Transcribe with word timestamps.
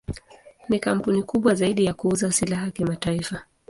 Ni 0.69 0.79
kampuni 0.79 1.23
kubwa 1.23 1.55
zaidi 1.55 1.85
ya 1.85 1.93
kuuza 1.93 2.31
silaha 2.31 2.71
kimataifa. 2.71 3.41